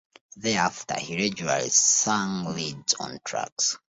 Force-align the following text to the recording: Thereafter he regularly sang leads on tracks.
Thereafter 0.35 0.95
he 0.99 1.15
regularly 1.15 1.69
sang 1.69 2.55
leads 2.55 2.95
on 2.95 3.19
tracks. 3.23 3.77